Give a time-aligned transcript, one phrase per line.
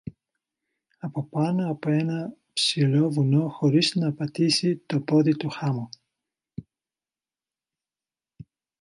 [0.99, 5.89] από πάνω από ένα ψηλό βουνό, χωρίς να πατήσει το πόδι του χάμω.